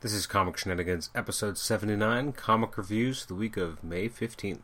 [0.00, 4.60] This is Comic Shenanigans, episode 79, comic reviews the week of May 15th.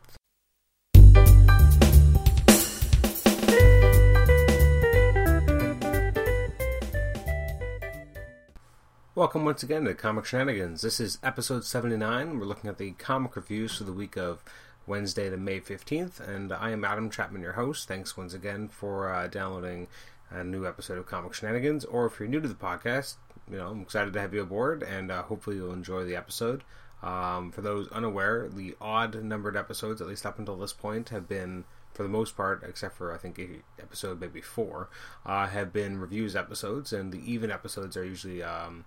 [9.13, 10.81] Welcome once again to Comic Shenanigans.
[10.81, 12.39] This is episode 79.
[12.39, 14.41] We're looking at the comic reviews for the week of
[14.87, 17.89] Wednesday, the May 15th, and I am Adam Chapman, your host.
[17.89, 19.87] Thanks once again for uh, downloading
[20.29, 23.15] a new episode of Comic Shenanigans, or if you're new to the podcast,
[23.49, 26.63] you know, I'm excited to have you aboard, and uh, hopefully you'll enjoy the episode.
[27.03, 31.27] Um, for those unaware, the odd numbered episodes, at least up until this point, have
[31.27, 33.39] been, for the most part, except for I think
[33.79, 34.89] episode maybe four,
[35.25, 38.85] uh, have been reviews episodes, and the even episodes are usually um,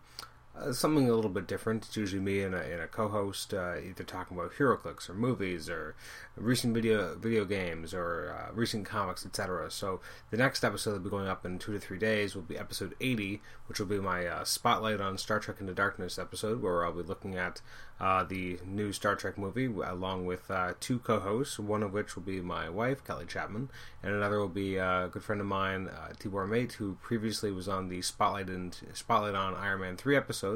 [0.60, 1.86] uh, something a little bit different.
[1.86, 5.68] It's usually me and a, and a co-host uh, either talking about HeroClix or movies
[5.68, 5.94] or
[6.36, 9.70] recent video video games or uh, recent comics, etc.
[9.70, 10.00] So
[10.30, 12.58] the next episode that will be going up in two to three days will be
[12.58, 16.84] episode 80, which will be my uh, spotlight on Star Trek Into Darkness episode, where
[16.84, 17.60] I'll be looking at
[18.00, 20.50] uh, the new Star Trek movie along with
[20.80, 23.70] two co-hosts, one of which will be my wife Kelly Chapman,
[24.02, 27.88] and another will be a good friend of mine, Tibor Mate, who previously was on
[27.88, 30.47] the Spotlight and Spotlight on Iron Man 3 episode.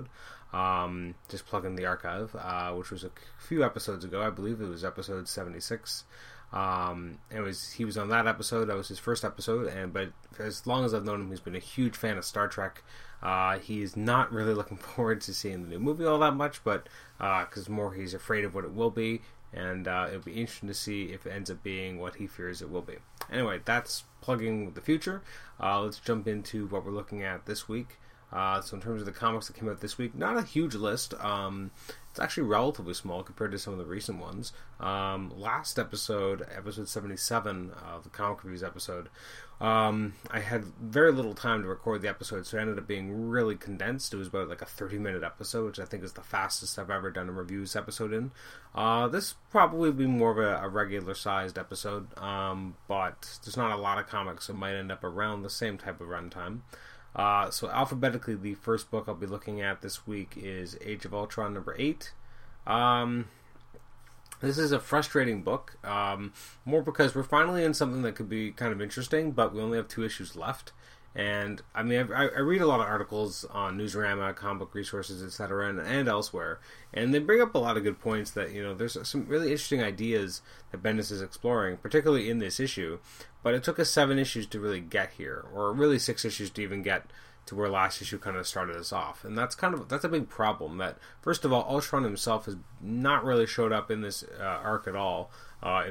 [0.52, 4.22] Um, just plug in the archive, uh, which was a few episodes ago.
[4.22, 6.04] I believe it was episode seventy six.
[6.52, 8.66] Um, it was he was on that episode.
[8.66, 11.56] That was his first episode, and but as long as I've known him, he's been
[11.56, 12.82] a huge fan of Star Trek.
[13.22, 16.88] Uh, he's not really looking forward to seeing the new movie all that much, but
[17.18, 19.22] because uh, more he's afraid of what it will be,
[19.54, 22.60] and uh, it'll be interesting to see if it ends up being what he fears
[22.60, 22.96] it will be.
[23.30, 25.22] Anyway, that's plugging the future.
[25.58, 27.98] Uh, let's jump into what we're looking at this week.
[28.32, 30.74] Uh, so in terms of the comics that came out this week, not a huge
[30.74, 31.14] list.
[31.14, 31.70] Um,
[32.10, 34.52] it's actually relatively small compared to some of the recent ones.
[34.80, 39.08] Um, last episode, episode 77 of the comic reviews episode,
[39.62, 43.28] um, I had very little time to record the episode, so it ended up being
[43.28, 44.12] really condensed.
[44.12, 46.90] It was about like a 30 minute episode, which I think is the fastest I've
[46.90, 48.32] ever done a reviews episode in.
[48.74, 53.56] Uh, this probably would be more of a, a regular sized episode, um, but there's
[53.56, 56.08] not a lot of comics, so it might end up around the same type of
[56.08, 56.60] runtime.
[57.14, 61.12] Uh, so alphabetically, the first book I'll be looking at this week is Age of
[61.12, 62.12] Ultron number eight.
[62.66, 63.26] Um,
[64.40, 66.32] this is a frustrating book, um,
[66.64, 69.76] more because we're finally in something that could be kind of interesting, but we only
[69.76, 70.72] have two issues left.
[71.14, 75.22] And I mean, I, I, read a lot of articles on Newsarama, comic book resources,
[75.22, 76.58] etc., and, and elsewhere,
[76.94, 78.30] and they bring up a lot of good points.
[78.30, 80.40] That you know, there's some really interesting ideas
[80.70, 82.98] that Bendis is exploring, particularly in this issue.
[83.42, 86.62] But it took us seven issues to really get here, or really six issues to
[86.62, 87.04] even get
[87.46, 90.08] to where last issue kind of started us off, and that's kind of that's a
[90.08, 90.78] big problem.
[90.78, 94.86] That first of all, Ultron himself has not really showed up in this uh, arc
[94.86, 95.30] at all.
[95.62, 95.84] Uh,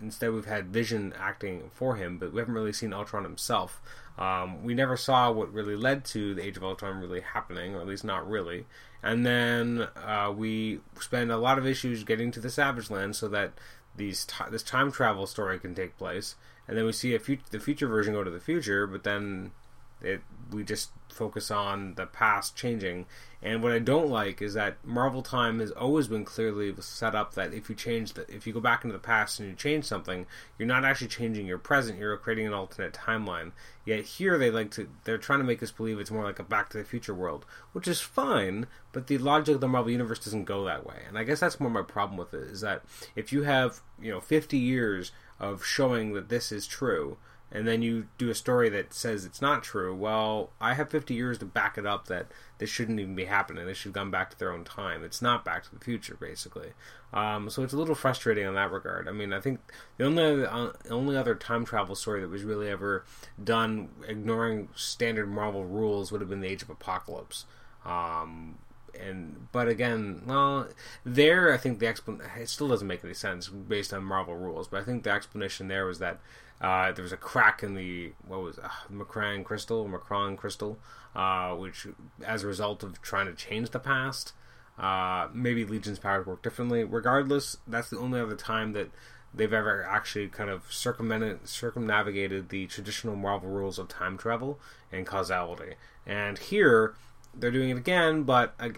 [0.00, 3.80] instead, we've had Vision acting for him, but we haven't really seen Ultron himself.
[4.18, 7.80] Um, we never saw what really led to the Age of Ultron really happening, or
[7.80, 8.66] at least not really.
[9.02, 13.28] And then uh, we spend a lot of issues getting to the Savage Land so
[13.28, 13.52] that
[13.96, 16.36] these t- this time travel story can take place.
[16.66, 19.50] And then we see a fut- the future version go to the future, but then
[20.04, 20.20] it
[20.52, 23.06] we just focus on the past changing.
[23.42, 27.34] And what I don't like is that Marvel time has always been clearly set up
[27.34, 29.84] that if you change the, if you go back into the past and you change
[29.84, 30.26] something,
[30.58, 31.98] you're not actually changing your present.
[31.98, 33.52] You're creating an alternate timeline.
[33.84, 36.44] Yet here they like to they're trying to make us believe it's more like a
[36.44, 38.66] Back to the Future world, which is fine.
[38.92, 41.02] But the logic of the Marvel universe doesn't go that way.
[41.06, 42.82] And I guess that's more my problem with it is that
[43.14, 47.18] if you have you know 50 years of showing that this is true
[47.54, 51.14] and then you do a story that says it's not true, well, I have 50
[51.14, 52.26] years to back it up that
[52.58, 53.64] this shouldn't even be happening.
[53.64, 55.04] They should have gone back to their own time.
[55.04, 56.72] It's not Back to the Future, basically.
[57.12, 59.08] Um, so it's a little frustrating in that regard.
[59.08, 59.60] I mean, I think
[59.98, 63.04] the only uh, only other time travel story that was really ever
[63.42, 67.46] done ignoring standard Marvel rules would have been the Age of Apocalypse.
[67.84, 68.58] Um,
[69.00, 70.66] and but again, well,
[71.04, 74.66] there I think the explanation it still doesn't make any sense based on Marvel rules.
[74.66, 76.18] But I think the explanation there was that
[76.60, 80.78] uh, there was a crack in the what was uh, M'Kraan crystal, M'Kraan crystal,
[81.14, 81.86] uh, which
[82.24, 84.32] as a result of trying to change the past,
[84.78, 86.84] uh, maybe Legion's powers work differently.
[86.84, 88.90] Regardless, that's the only other time that
[89.32, 94.60] they've ever actually kind of circumvented, circumnavigated the traditional Marvel rules of time travel
[94.92, 95.74] and causality.
[96.06, 96.94] And here,
[97.38, 98.72] they're doing it again, but I,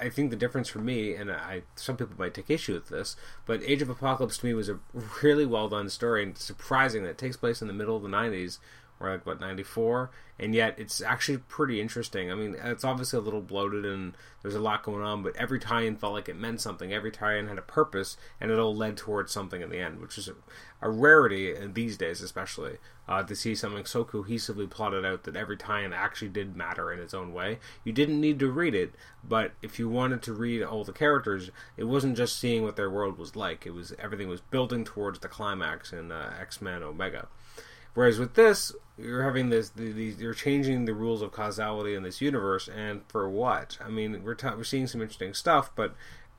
[0.00, 3.16] I, think the difference for me, and I some people might take issue with this,
[3.44, 4.78] but Age of Apocalypse to me was a
[5.22, 8.08] really well done story, and surprising that it takes place in the middle of the
[8.08, 8.58] '90s
[8.98, 12.30] or like what 94 and yet it's actually pretty interesting.
[12.30, 15.58] I mean it's obviously a little bloated and there's a lot going on but every
[15.58, 16.92] tie-in felt like it meant something.
[16.92, 20.18] Every tie-in had a purpose and it all led towards something in the end which
[20.18, 20.34] is a,
[20.80, 22.76] a rarity these days especially
[23.08, 26.98] uh, to see something so cohesively plotted out that every tie-in actually did matter in
[26.98, 27.58] its own way.
[27.84, 28.94] You didn't need to read it
[29.26, 32.90] but if you wanted to read all the characters it wasn't just seeing what their
[32.90, 33.66] world was like.
[33.66, 37.28] It was everything was building towards the climax in uh, x-men omega
[37.96, 42.68] Whereas with this, you're having this, you're changing the rules of causality in this universe,
[42.68, 43.78] and for what?
[43.82, 45.94] I mean, we're ta- we're seeing some interesting stuff, but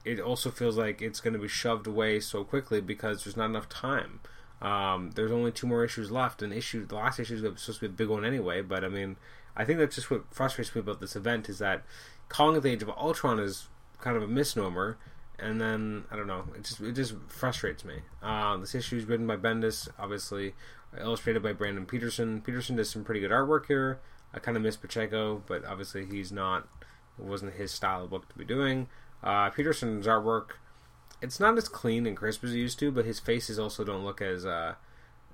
[0.06, 3.50] it also feels like it's going to be shoved away so quickly because there's not
[3.50, 4.20] enough time.
[4.62, 7.80] Um, there's only two more issues left, and issue the last issue is supposed to
[7.80, 8.62] be a big one anyway.
[8.62, 9.16] But I mean,
[9.56, 11.82] I think that's just what frustrates me about this event is that
[12.30, 13.68] calling it the Age of Ultron is
[14.00, 15.00] kind of a misnomer
[15.40, 16.46] and then I don't know.
[16.56, 17.96] It just it just frustrates me.
[18.22, 20.54] Uh, this issue is written by Bendis, obviously
[21.02, 22.42] illustrated by Brandon Peterson.
[22.42, 24.00] Peterson does some pretty good artwork here.
[24.34, 26.68] I kind of miss Pacheco, but obviously he's not.
[27.18, 28.88] It wasn't his style of book to be doing.
[29.24, 30.52] Uh, Peterson's artwork,
[31.22, 34.04] it's not as clean and crisp as it used to, but his faces also don't
[34.04, 34.76] look as uh,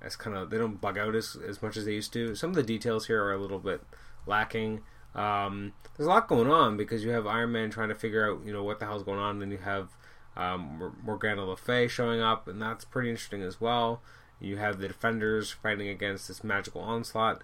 [0.00, 2.34] as kind of they don't bug out as as much as they used to.
[2.34, 3.82] Some of the details here are a little bit
[4.26, 4.80] lacking.
[5.14, 8.44] Um, there's a lot going on because you have Iron Man trying to figure out
[8.44, 9.90] you know what the hell's going on, and then you have
[10.36, 14.02] um, Morgana Le Fay showing up, and that's pretty interesting as well.
[14.44, 17.42] You have the defenders fighting against this magical onslaught,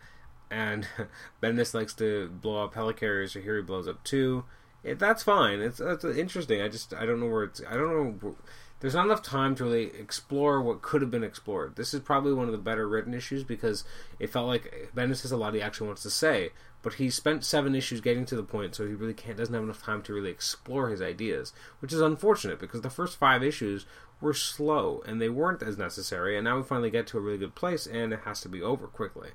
[0.51, 0.87] and
[1.43, 4.45] Bendis likes to blow up helicarriers, so here he blows up two.
[4.83, 5.61] It, that's fine.
[5.61, 6.63] It's that's interesting.
[6.63, 7.61] I just I don't know where it's.
[7.69, 8.37] I don't know.
[8.81, 11.77] There's not enough time to really explore what could have been explored.
[11.77, 13.85] This is probably one of the better written issues because
[14.19, 16.51] it felt like Bendis has a lot he actually wants to say,
[16.81, 19.63] but he spent seven issues getting to the point, so he really can't doesn't have
[19.63, 23.85] enough time to really explore his ideas, which is unfortunate because the first five issues
[24.21, 26.37] were slow and they weren't as necessary.
[26.37, 28.63] And now we finally get to a really good place, and it has to be
[28.63, 29.31] over quickly.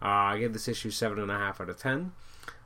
[0.00, 2.12] Uh, I gave this issue seven and a half out of ten.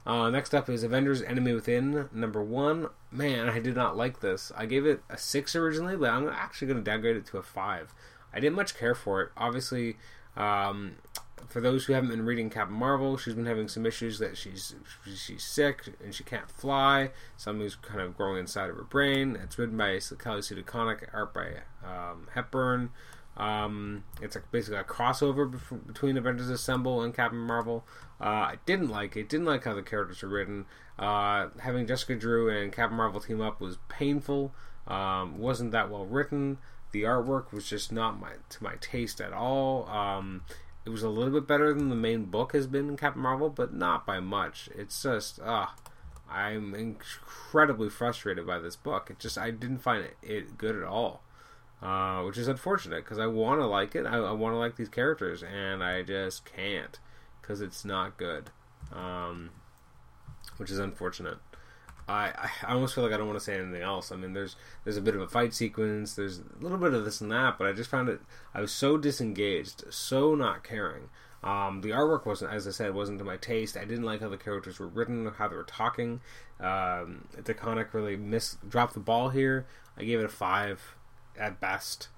[0.04, 2.88] Uh, next up is Avengers: Enemy Within, number one.
[3.10, 4.50] Man, I did not like this.
[4.56, 7.42] I gave it a six originally, but I'm actually going to downgrade it to a
[7.42, 7.94] five.
[8.34, 9.30] I didn't much care for it.
[9.36, 9.96] Obviously,
[10.36, 10.96] um,
[11.48, 14.74] for those who haven't been reading Captain Marvel, she's been having some issues that she's
[15.04, 17.10] she's sick and she can't fly.
[17.36, 19.36] Something's kind of growing inside of her brain.
[19.42, 21.48] It's written by Kelly Sue DeConnick, art by
[21.84, 22.90] um, Hepburn.
[23.36, 25.50] Um, it's like basically a crossover
[25.86, 27.86] between Avengers Assemble and Captain Marvel.
[28.20, 29.28] Uh, I didn't like it.
[29.28, 30.66] Didn't like how the characters are written.
[30.98, 34.54] Uh, having Jessica Drew and Captain Marvel team up was painful.
[34.86, 36.58] Um, wasn't that well written.
[36.92, 39.88] The artwork was just not my to my taste at all.
[39.88, 40.42] Um,
[40.84, 43.48] it was a little bit better than the main book has been in Captain Marvel,
[43.48, 44.68] but not by much.
[44.74, 45.74] It's just ah,
[46.28, 49.08] I'm incredibly frustrated by this book.
[49.10, 51.22] It just I didn't find it, it good at all,
[51.80, 54.06] uh, which is unfortunate because I want to like it.
[54.06, 56.98] I, I want to like these characters, and I just can't
[57.40, 58.50] because it's not good,
[58.92, 59.50] um,
[60.56, 61.38] which is unfortunate.
[62.12, 64.12] I, I almost feel like I don't want to say anything else.
[64.12, 67.04] I mean, there's there's a bit of a fight sequence, there's a little bit of
[67.04, 68.20] this and that, but I just found it.
[68.54, 71.08] I was so disengaged, so not caring.
[71.44, 73.76] Um, the artwork wasn't, as I said, wasn't to my taste.
[73.76, 76.20] I didn't like how the characters were written, or how they were talking.
[76.60, 79.66] Um, DeConnick really missed, dropped the ball here.
[79.96, 80.94] I gave it a five
[81.38, 82.08] at best.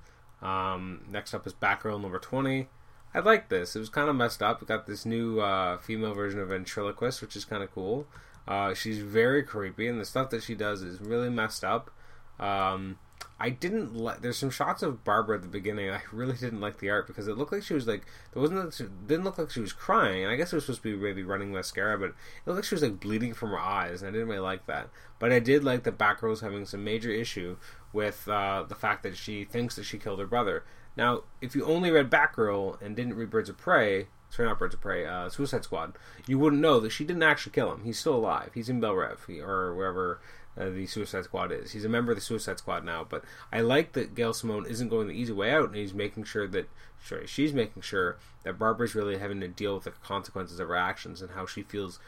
[0.42, 2.68] Um, next up is Batgirl number twenty.
[3.14, 3.76] I like this.
[3.76, 4.60] It was kind of messed up.
[4.60, 8.06] We got this new uh, female version of ventriloquist, which is kind of cool.
[8.46, 11.90] Uh, she's very creepy, and the stuff that she does is really messed up.
[12.38, 12.98] Um,
[13.38, 14.20] I didn't like.
[14.22, 15.90] There's some shots of Barbara at the beginning.
[15.90, 19.06] I really didn't like the art because it looked like she was like there wasn't
[19.06, 20.22] didn't look like she was crying.
[20.22, 22.14] And I guess it was supposed to be maybe running mascara, but it
[22.46, 24.88] looked like she was like bleeding from her eyes, and I didn't really like that.
[25.18, 27.56] But I did like that Batgirl was having some major issue
[27.92, 30.64] with uh, the fact that she thinks that she killed her brother.
[30.96, 34.74] Now, if you only read Batgirl and didn't read Birds of Prey, sorry, not Birds
[34.74, 37.84] of Prey, uh, Suicide Squad, you wouldn't know that she didn't actually kill him.
[37.84, 38.50] He's still alive.
[38.54, 40.20] He's in Belle Reve, or wherever
[40.58, 41.72] uh, the Suicide Squad is.
[41.72, 43.04] He's a member of the Suicide Squad now.
[43.08, 46.24] But I like that Gail Simone isn't going the easy way out, and he's making
[46.24, 46.68] sure that,
[47.04, 50.76] sorry, she's making sure that Barbara's really having to deal with the consequences of her
[50.76, 51.98] actions and how she feels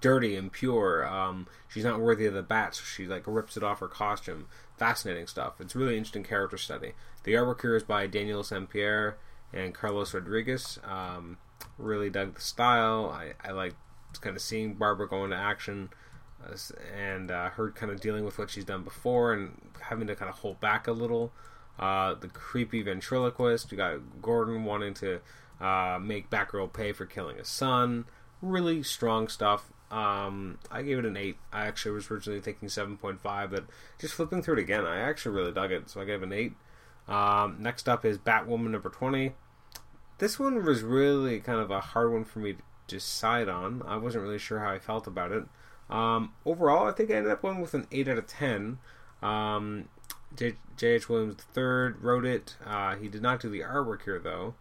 [0.00, 1.06] dirty and pure.
[1.06, 4.46] Um, she's not worthy of the bat, so she like rips it off her costume.
[4.76, 5.60] Fascinating stuff.
[5.60, 6.92] It's really interesting character study.
[7.24, 9.14] The artwork here is by Daniel Sampere
[9.52, 10.78] and Carlos Rodriguez.
[10.84, 11.38] Um,
[11.78, 13.06] really dug the style.
[13.06, 13.74] I, I like
[14.20, 15.90] kind of seeing Barbara go into action
[16.44, 16.56] uh,
[16.96, 20.28] and uh, her kind of dealing with what she's done before and having to kind
[20.28, 21.32] of hold back a little.
[21.78, 23.72] Uh, the creepy ventriloquist.
[23.72, 25.20] You got Gordon wanting to
[25.60, 28.04] uh, make Batgirl pay for killing his son.
[28.40, 29.72] Really strong stuff.
[29.90, 31.36] Um, I gave it an 8.
[31.52, 33.64] I actually was originally thinking 7.5, but
[33.98, 36.32] just flipping through it again, I actually really dug it, so I gave it an
[36.32, 36.52] 8.
[37.08, 39.32] Um, next up is Batwoman number 20
[40.22, 43.82] this one was really kind of a hard one for me to decide on.
[43.84, 45.42] I wasn't really sure how I felt about it.
[45.90, 48.78] Um, overall, I think I ended up going with an 8 out of 10.
[49.20, 49.88] Um,
[50.36, 51.08] J.H.
[51.08, 52.54] Williams III wrote it.
[52.64, 54.54] Uh, he did not do the artwork here, though,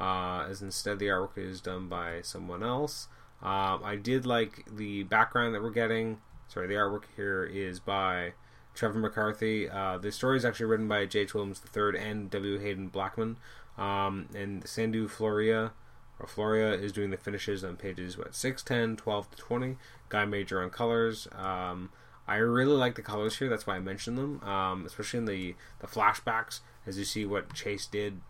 [0.00, 3.08] uh, as instead the artwork is done by someone else.
[3.42, 6.18] Uh, I did like the background that we're getting.
[6.46, 8.34] Sorry, the artwork here is by
[8.72, 9.68] Trevor McCarthy.
[9.68, 11.34] Uh, the story is actually written by J.H.
[11.34, 12.60] Williams III and W.
[12.60, 13.36] Haden Blackman.
[13.78, 15.70] Um, and Sandu Florea,
[16.18, 19.76] or Florea is doing the finishes on pages what 6, 10, 12 to 20.
[20.08, 21.28] Guy Major on colors.
[21.36, 21.90] Um,
[22.26, 23.48] I really like the colors here.
[23.48, 27.54] That's why I mentioned them, um, especially in the the flashbacks as you see what
[27.54, 28.20] Chase did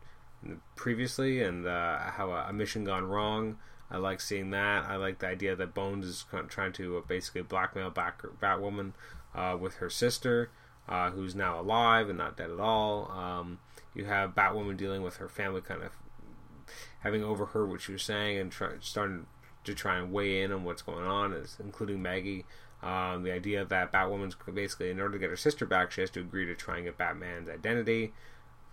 [0.77, 3.59] previously and uh, how a, a, mission gone wrong.
[3.91, 4.85] I like seeing that.
[4.85, 8.93] I like the idea that Bones is trying to basically blackmail back Batwoman
[9.35, 10.51] uh, with her sister,
[10.89, 13.11] uh, who's now alive and not dead at all.
[13.11, 13.59] Um,
[13.95, 15.93] you have Batwoman dealing with her family, kind of
[17.01, 19.27] having overheard what she was saying and try, starting
[19.65, 22.45] to try and weigh in on what's going on, is including Maggie.
[22.83, 26.11] Um, the idea that Batwoman's basically, in order to get her sister back, she has
[26.11, 28.13] to agree to try and get Batman's identity.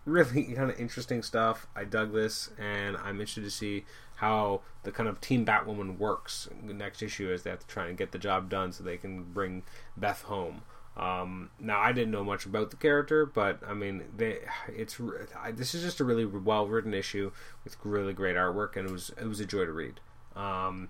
[0.05, 1.67] Really kind of interesting stuff.
[1.75, 6.47] I dug this, and I'm interested to see how the kind of Team Batwoman works.
[6.65, 8.97] The next issue is they have to try and get the job done so they
[8.97, 9.63] can bring
[9.97, 10.61] Beth home.
[10.97, 14.97] Um, now I didn't know much about the character, but I mean, they, it's
[15.37, 17.31] I, this is just a really well written issue
[17.65, 19.99] with really great artwork, and it was it was a joy to read.
[20.37, 20.89] Um,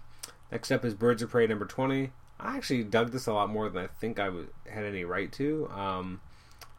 [0.52, 2.12] next up is Birds of Prey number twenty.
[2.40, 5.32] I actually dug this a lot more than I think I w- had any right
[5.34, 5.70] to.
[5.70, 6.22] Um,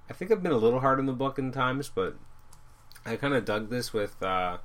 [0.09, 2.14] I think I've been a little hard on the book in times, but
[3.04, 4.59] I kind of dug this with uh,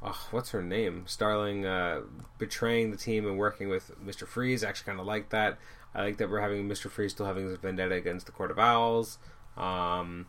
[0.00, 1.04] oh, what's her name?
[1.06, 2.02] Starling uh,
[2.38, 4.62] betraying the team and working with Mister Freeze.
[4.62, 5.58] I actually kind of like that.
[5.94, 8.58] I like that we're having Mister Freeze still having his vendetta against the Court of
[8.58, 9.18] Owls.
[9.56, 10.26] Um,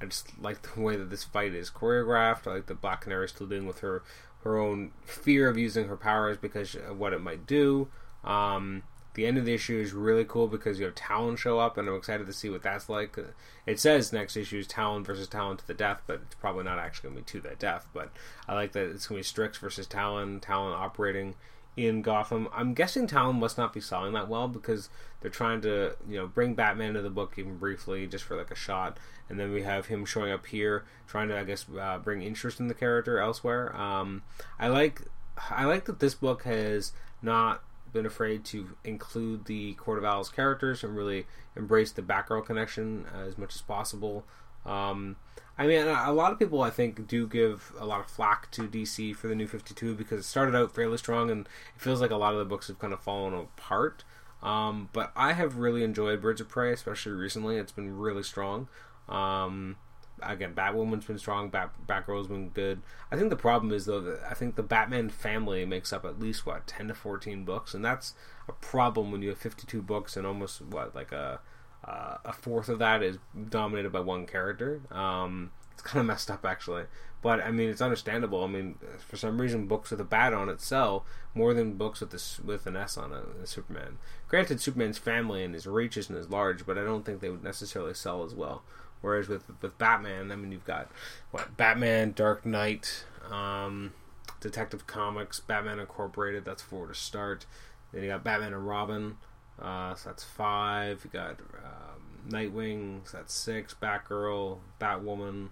[0.00, 2.46] I just like the way that this fight is choreographed.
[2.46, 4.02] I like the Black Canary still dealing with her
[4.44, 7.88] her own fear of using her powers because of what it might do.
[8.22, 8.82] Um,
[9.14, 11.88] the end of the issue is really cool because you have Talon show up, and
[11.88, 13.18] I'm excited to see what that's like.
[13.66, 16.78] It says next issue is Talon versus Talon to the death, but it's probably not
[16.78, 17.86] actually going to be to the death.
[17.92, 18.12] But
[18.46, 21.34] I like that it's going to be Strix versus Talon, Talon operating
[21.78, 22.48] in Gotham.
[22.52, 26.26] I'm guessing Talon must not be selling that well because they're trying to, you know,
[26.26, 29.62] bring Batman into the book even briefly, just for like a shot, and then we
[29.62, 33.20] have him showing up here, trying to, I guess, uh, bring interest in the character
[33.20, 33.74] elsewhere.
[33.76, 34.22] Um,
[34.58, 35.02] I like,
[35.50, 36.92] I like that this book has
[37.22, 42.44] not been afraid to include the Court of Owls characters and really embrace the Batgirl
[42.44, 44.24] connection as much as possible.
[44.66, 45.16] Um,
[45.56, 48.68] I mean, a lot of people I think do give a lot of flack to
[48.68, 52.00] DC for the New Fifty Two because it started out fairly strong, and it feels
[52.00, 54.04] like a lot of the books have kind of fallen apart.
[54.40, 57.56] Um, but I have really enjoyed Birds of Prey, especially recently.
[57.56, 58.68] It's been really strong.
[59.08, 59.76] Um,
[60.22, 61.48] again, Batwoman's been strong.
[61.48, 62.82] Bat Batgirl's been good.
[63.10, 66.20] I think the problem is though that I think the Batman family makes up at
[66.20, 68.14] least what ten to fourteen books, and that's
[68.48, 71.40] a problem when you have fifty two books and almost what like a
[71.88, 73.18] uh, a fourth of that is
[73.48, 74.80] dominated by one character.
[74.90, 76.84] Um, it's kind of messed up actually,
[77.22, 78.44] but I mean it's understandable.
[78.44, 82.00] I mean for some reason books with a bat on it sell more than books
[82.00, 83.48] with this with an S on it.
[83.48, 83.98] Superman.
[84.28, 87.44] Granted, Superman's family and his reach isn't as large, but I don't think they would
[87.44, 88.62] necessarily sell as well.
[89.00, 90.90] Whereas with with Batman, I mean, you've got
[91.30, 93.92] what Batman, Dark Knight, um,
[94.40, 96.44] Detective Comics, Batman Incorporated.
[96.44, 97.46] That's four to start.
[97.92, 99.16] Then you got Batman and Robin.
[99.60, 101.02] Uh, so that's five.
[101.04, 103.08] You got um, Nightwing.
[103.08, 103.74] So that's six.
[103.80, 105.48] Batgirl, Batwoman.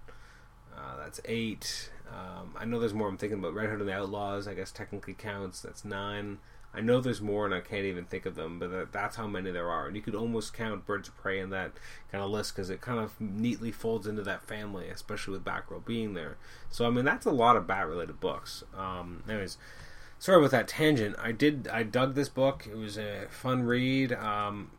[0.77, 1.91] Uh, that's eight.
[2.09, 3.09] Um, I know there's more.
[3.09, 4.47] I'm thinking about Red Hood and the Outlaws.
[4.47, 5.61] I guess technically counts.
[5.61, 6.39] That's nine.
[6.77, 9.27] I know there's more, and I can't even think of them, but that, that's how
[9.27, 9.87] many there are.
[9.87, 11.73] And you could almost count Birds of Prey in that
[12.13, 15.87] kind of list because it kind of neatly folds into that family, especially with Batgirl
[15.87, 16.37] being there.
[16.69, 18.63] So I mean, that's a lot of bat-related books.
[18.77, 19.57] Um, anyways,
[20.19, 21.17] sorry about that tangent.
[21.19, 22.67] I did, I dug this book.
[22.71, 24.13] It was a fun read.
[24.13, 24.71] Um,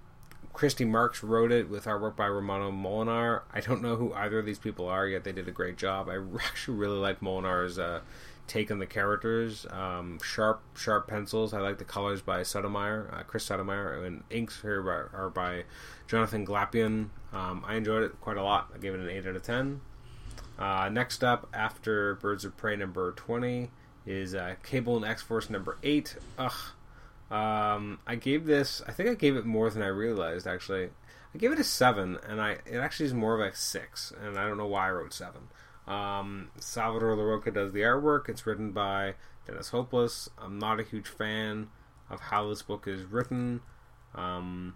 [0.57, 3.43] Christy Marx wrote it with artwork by Romano Molenaar.
[3.53, 6.09] I don't know who either of these people are, yet they did a great job.
[6.09, 8.01] I actually really like Molenaar's uh,
[8.47, 9.67] take on the characters.
[9.69, 11.53] Um, sharp, sharp pencils.
[11.53, 15.65] I like the colors by Sotomayor, uh, Chris Sotomayor, and inks here by, are by
[16.07, 17.09] Jonathan Glapion.
[17.31, 18.71] Um, I enjoyed it quite a lot.
[18.73, 19.81] I gave it an eight out of ten.
[20.57, 23.69] Uh, next up, after Birds of Prey number twenty,
[24.07, 26.15] is uh, Cable and X Force number eight.
[26.39, 26.51] Ugh.
[27.29, 28.81] Um, I gave this.
[28.87, 30.47] I think I gave it more than I realized.
[30.47, 30.89] Actually,
[31.35, 34.39] I gave it a seven, and I it actually is more of a six, and
[34.39, 35.41] I don't know why I wrote seven.
[35.87, 38.29] Um, Salvador Larroca does the artwork.
[38.29, 40.29] It's written by Dennis Hopeless.
[40.37, 41.69] I'm not a huge fan
[42.09, 43.61] of how this book is written.
[44.15, 44.75] Um,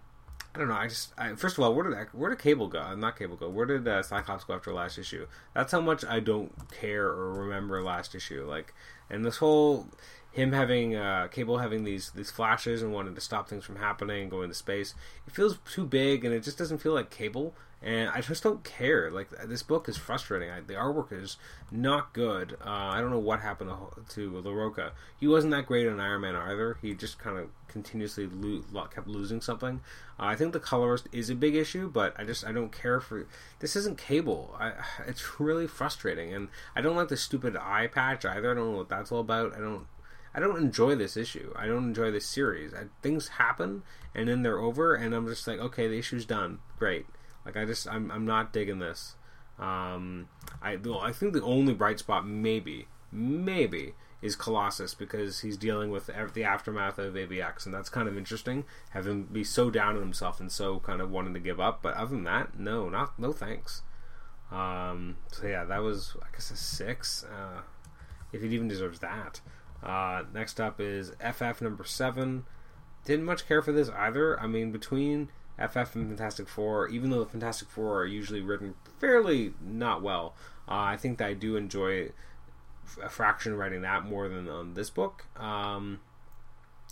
[0.54, 0.74] I don't know.
[0.74, 2.80] I just I, first of all, where did where did Cable go?
[2.80, 3.48] Uh, not Cable go.
[3.48, 5.26] Where did uh, Cyclops go after last issue?
[5.54, 8.44] That's how much I don't care or remember last issue.
[8.46, 8.74] Like,
[9.12, 9.86] and this whole
[10.32, 14.22] him having uh, Cable having these these flashes and wanting to stop things from happening,
[14.22, 14.94] and going to space.
[15.26, 17.54] It feels too big, and it just doesn't feel like Cable.
[17.84, 19.10] And I just don't care.
[19.10, 20.48] Like this book is frustrating.
[20.50, 21.36] I, the artwork is
[21.70, 22.56] not good.
[22.64, 24.92] Uh, I don't know what happened to, to Larroca.
[25.18, 26.78] He wasn't that great on Iron Man either.
[26.80, 29.80] He just kind of continuously lo- kept losing something.
[30.18, 33.00] Uh, I think the colorist is a big issue, but I just I don't care
[33.00, 33.26] for
[33.58, 33.74] this.
[33.74, 34.54] Isn't Cable?
[34.60, 34.74] I,
[35.06, 38.52] it's really frustrating, and I don't like the stupid eye patch either.
[38.52, 39.56] I don't know what that's all about.
[39.56, 39.86] I don't
[40.34, 41.52] I don't enjoy this issue.
[41.56, 42.72] I don't enjoy this series.
[42.72, 43.82] I, things happen
[44.14, 46.58] and then they're over, and I'm just like, okay, the issue's done.
[46.78, 47.06] Great.
[47.44, 49.16] Like I just I'm I'm not digging this.
[49.58, 50.28] Um,
[50.60, 55.90] I well, I think the only bright spot maybe maybe is Colossus because he's dealing
[55.90, 58.64] with the aftermath of AVX, and that's kind of interesting.
[58.90, 61.82] Have him be so down on himself and so kind of wanting to give up.
[61.82, 63.82] But other than that, no, not no thanks.
[64.50, 67.24] Um, so yeah, that was I guess a six.
[67.24, 67.62] Uh,
[68.32, 69.40] if it even deserves that.
[69.82, 72.44] Uh, next up is FF number seven.
[73.04, 74.38] Didn't much care for this either.
[74.40, 78.74] I mean, between FF and Fantastic Four, even though the Fantastic Four are usually written
[79.00, 80.34] fairly not well,
[80.68, 82.10] uh, I think that I do enjoy
[83.02, 85.26] a fraction writing that more than on this book.
[85.36, 86.00] Um,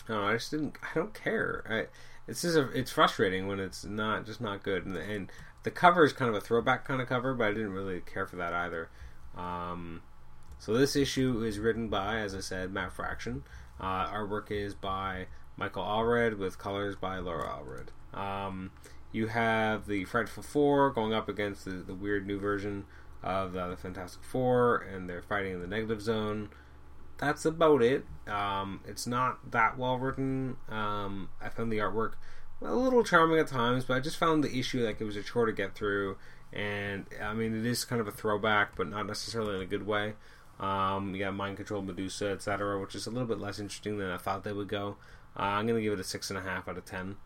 [0.09, 0.77] no, I just didn't.
[0.83, 1.65] I don't care.
[1.69, 1.87] I,
[2.29, 5.31] it's just a, it's frustrating when it's not just not good, and, and,
[5.63, 8.27] the cover is kind of a throwback kind of cover, but I didn't really care
[8.27, 8.89] for that either.
[9.37, 10.01] Um,
[10.61, 13.45] so this issue is written by, as I said, Matt Fraction.
[13.81, 15.27] Uh, artwork is by
[15.57, 17.89] Michael Allred with colors by Laura Allred.
[18.17, 18.71] Um,
[19.11, 22.85] you have the Frightful Four going up against the, the weird new version
[23.23, 26.51] of uh, the Fantastic Four, and they're fighting in the negative zone.
[27.17, 28.05] That's about it.
[28.29, 30.59] Um, it's not that well written.
[30.69, 32.13] Um, I found the artwork
[32.63, 35.23] a little charming at times, but I just found the issue like it was a
[35.23, 36.19] chore to get through.
[36.53, 39.87] And I mean, it is kind of a throwback, but not necessarily in a good
[39.87, 40.15] way.
[40.61, 44.11] Um, you got Mind Control, Medusa, etc., which is a little bit less interesting than
[44.11, 44.97] I thought they would go.
[45.37, 47.17] Uh, I'm going to give it a 6.5 out of 10.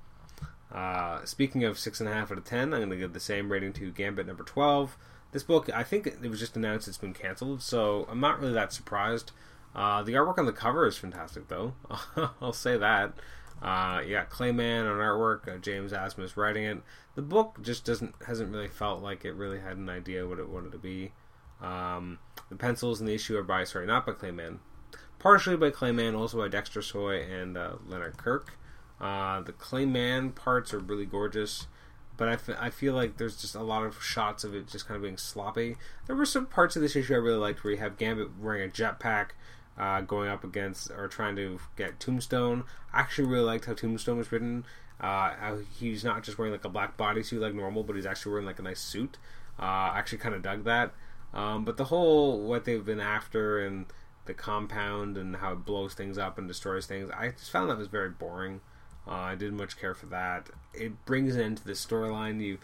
[0.72, 3.90] Uh, speaking of 6.5 out of 10, I'm going to give the same rating to
[3.90, 4.96] Gambit number 12.
[5.32, 8.52] This book, I think it was just announced it's been canceled, so I'm not really
[8.52, 9.32] that surprised.
[9.74, 11.74] Uh, the artwork on the cover is fantastic, though.
[12.40, 13.14] I'll say that.
[13.60, 16.82] Uh, you got Clay Mann on artwork, uh, James Asmus writing it.
[17.14, 20.48] The book just doesn't hasn't really felt like it really had an idea what it
[20.48, 21.12] wanted to be.
[21.64, 22.19] Um,
[22.50, 24.60] the pencils in the issue are by, sorry, not by Clay Mann,
[25.19, 28.58] partially by Clay Mann, also by Dexter Soy and uh, Leonard Kirk.
[29.00, 31.67] Uh, the Clay Mann parts are really gorgeous,
[32.17, 34.86] but I, f- I feel like there's just a lot of shots of it just
[34.86, 35.76] kind of being sloppy.
[36.06, 38.69] There were some parts of this issue I really liked where you have Gambit wearing
[38.69, 39.30] a jetpack.
[39.76, 42.62] Uh, going up against or trying to get Tombstone.
[42.93, 44.65] I actually really liked how Tombstone was written.
[45.00, 48.47] Uh, he's not just wearing like a black bodysuit like normal, but he's actually wearing
[48.47, 49.19] like a nice suit.
[49.58, 50.93] Uh, I actually kind of dug that.
[51.34, 53.86] Um, but the whole what they've been after and
[54.26, 57.76] the compound and how it blows things up and destroys things, I just found that
[57.76, 58.60] was very boring.
[59.06, 60.49] Uh, I didn't much care for that.
[60.73, 62.40] It brings it into the storyline.
[62.40, 62.58] You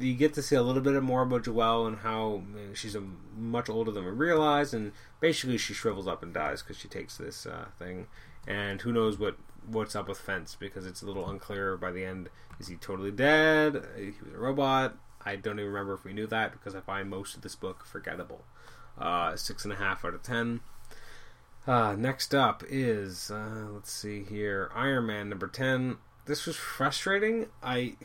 [0.00, 2.42] you get to see a little bit more about Joelle and how
[2.74, 3.02] she's a,
[3.36, 7.16] much older than we realize, and basically she shrivels up and dies because she takes
[7.16, 8.08] this uh, thing.
[8.48, 12.04] And who knows what what's up with Fence because it's a little unclear by the
[12.04, 12.28] end.
[12.58, 13.84] Is he totally dead?
[13.96, 14.96] He was a robot.
[15.26, 17.84] I don't even remember if we knew that because I find most of this book
[17.84, 18.44] forgettable.
[18.96, 20.60] Uh, six and a half out of ten.
[21.66, 25.96] Uh, next up is uh, let's see here, Iron Man number ten.
[26.26, 27.46] This was frustrating.
[27.62, 27.96] I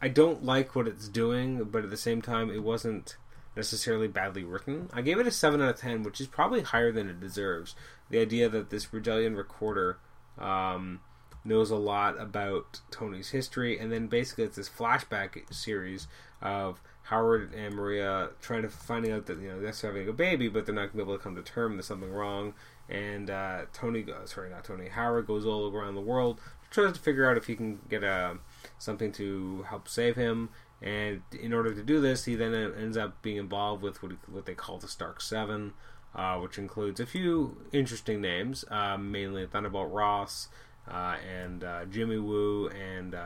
[0.00, 3.16] I don't like what it's doing, but at the same time, it wasn't
[3.56, 4.88] necessarily badly written.
[4.92, 7.74] I gave it a seven out of ten, which is probably higher than it deserves.
[8.10, 9.98] The idea that this Rigellian recorder
[10.38, 11.00] um,
[11.44, 16.06] knows a lot about Tony's history, and then basically it's this flashback series
[16.40, 20.48] of Howard and Maria trying to finding out that you know they're having a baby,
[20.48, 21.74] but they're not going to be able to come to term.
[21.74, 22.54] There's something wrong,
[22.88, 27.28] and uh, Tony, sorry, not Tony, Howard goes all around the world, tries to figure
[27.28, 28.34] out if he can get a uh,
[28.78, 30.50] something to help save him.
[30.80, 34.46] And in order to do this, he then ends up being involved with what, what
[34.46, 35.72] they call the Stark Seven,
[36.14, 40.48] uh, which includes a few interesting names, uh, mainly Thunderbolt Ross
[40.88, 43.16] uh, and uh, Jimmy Woo and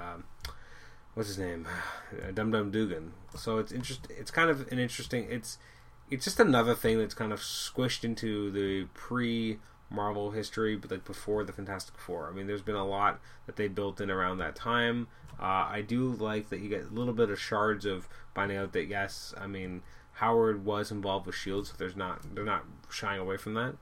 [1.15, 1.67] what's his name,
[2.35, 3.13] Dum Dum Dugan.
[3.37, 4.07] So it's interest.
[4.11, 5.27] It's kind of an interesting.
[5.31, 5.59] It's
[6.11, 9.59] it's just another thing that's kind of squished into the pre
[9.91, 12.29] Marvel history, but like before the Fantastic Four.
[12.29, 15.09] I mean, there's been a lot that they built in around that time.
[15.41, 18.73] Uh, I do like that you get a little bit of shards of finding out
[18.73, 19.83] that yes, I mean
[20.15, 23.75] Howard was involved with Shield, so there's not they're not shying away from that.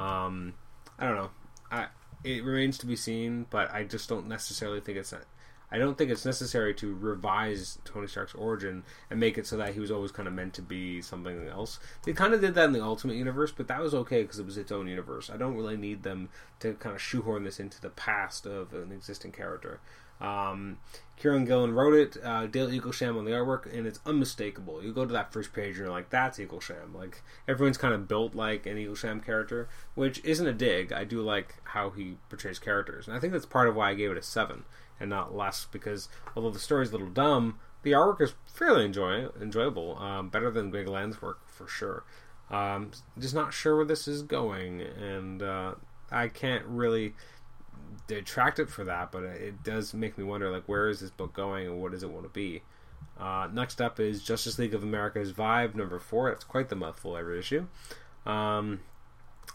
[0.00, 0.54] Um,
[0.98, 1.30] I don't know.
[1.70, 1.86] I
[2.24, 5.14] it remains to be seen, but I just don't necessarily think it's.
[5.70, 9.74] I don't think it's necessary to revise Tony Stark's origin and make it so that
[9.74, 11.80] he was always kind of meant to be something else.
[12.04, 14.46] They kind of did that in the Ultimate Universe, but that was okay because it
[14.46, 15.28] was its own universe.
[15.28, 16.28] I don't really need them
[16.60, 19.80] to kind of shoehorn this into the past of an existing character.
[20.20, 20.78] Um,
[21.20, 24.82] Kieron Gillen wrote it, uh, Dale Eaglesham on the artwork, and it's unmistakable.
[24.82, 26.94] You go to that first page and you're like, that's Eaglesham.
[26.94, 30.92] Like, everyone's kind of built like an Eaglesham character, which isn't a dig.
[30.92, 33.08] I do like how he portrays characters.
[33.08, 34.64] And I think that's part of why I gave it a 7
[34.98, 39.28] and not less, because although the story's a little dumb, the artwork is fairly enjoy-
[39.40, 39.98] enjoyable.
[39.98, 42.04] Um, better than Greg Land's work, for sure.
[42.50, 45.74] Um, just not sure where this is going, and uh,
[46.10, 47.14] I can't really
[48.06, 51.32] detract it for that, but it does make me wonder, like, where is this book
[51.32, 52.62] going and what does it want to be?
[53.18, 56.30] Uh, next up is Justice League of America's Vibe number four.
[56.30, 57.66] It's quite the mouthful every issue.
[58.24, 58.80] Um,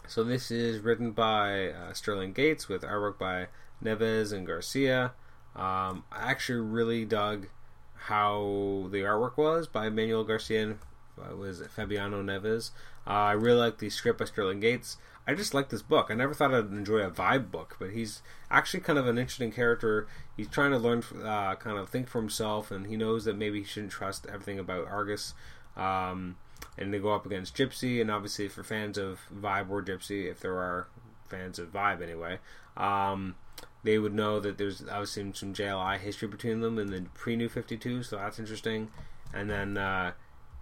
[0.08, 3.46] so this is written by uh, Sterling Gates with artwork by
[3.82, 5.12] Neves and Garcia.
[5.54, 7.48] Um, I actually really dug
[7.94, 10.78] how the artwork was by Manuel Garcia and
[11.20, 12.70] uh, was Fabiano Neves.
[13.06, 14.96] Uh, I really like the script by Sterling Gates.
[15.26, 16.08] I just like this book.
[16.10, 19.52] I never thought I'd enjoy a vibe book, but he's actually kind of an interesting
[19.52, 20.08] character.
[20.36, 23.60] He's trying to learn, uh, kind of think for himself, and he knows that maybe
[23.60, 25.34] he shouldn't trust everything about Argus.
[25.76, 26.36] Um,
[26.76, 30.40] and they go up against Gypsy, and obviously for fans of Vibe or Gypsy, if
[30.40, 30.88] there are
[31.28, 32.38] fans of Vibe anyway,
[32.76, 33.36] um,
[33.84, 37.48] they would know that there's obviously some JLI history between them in the pre New
[37.48, 38.90] 52, so that's interesting.
[39.34, 40.12] And then uh,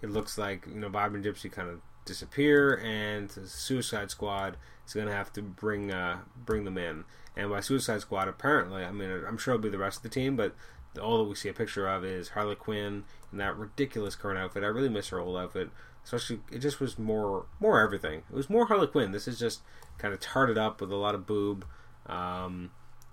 [0.03, 4.57] it looks like you know Vibe and Gypsy kind of disappear, and Suicide Squad
[4.87, 7.05] is going to have to bring uh, bring them in.
[7.37, 10.09] And by Suicide Squad, apparently, I mean I'm sure it'll be the rest of the
[10.09, 10.55] team, but
[11.01, 14.65] all that we see a picture of is Harley Quinn in that ridiculous current outfit.
[14.65, 15.71] I really miss her old outfit,
[16.05, 18.23] especially it just was more more everything.
[18.31, 19.13] It was more Harley Quinn.
[19.13, 19.61] This is just
[19.99, 21.65] kind of tarted up with a lot of boob,
[22.07, 22.71] um,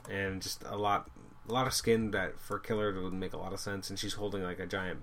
[0.09, 1.09] and just a lot
[1.47, 3.89] a lot of skin that for killer would make a lot of sense.
[3.89, 4.99] And she's holding like a giant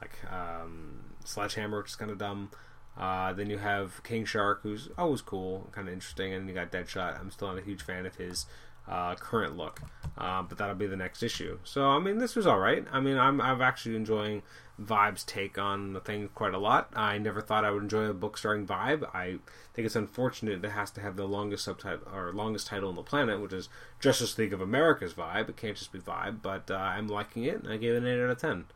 [0.00, 2.50] like um, sledgehammer, which is kind of dumb.
[2.96, 6.72] Uh, then you have King Shark, who's always cool, kind of interesting, and you got
[6.72, 7.20] Deadshot.
[7.20, 8.46] I'm still not a huge fan of his
[8.88, 9.80] uh, current look,
[10.18, 11.58] uh, but that'll be the next issue.
[11.64, 12.84] So I mean, this was all right.
[12.92, 14.42] I mean, I'm I'm actually enjoying
[14.80, 16.90] Vibe's take on the thing quite a lot.
[16.94, 19.08] I never thought I would enjoy a book starring Vibe.
[19.14, 19.38] I
[19.74, 23.02] think it's unfortunate it has to have the longest subtitle or longest title on the
[23.02, 23.68] planet, which is
[24.00, 25.48] Justice League of America's Vibe.
[25.48, 28.06] It can't just be Vibe, but uh, I'm liking it, and I gave it an
[28.06, 28.66] eight out of ten.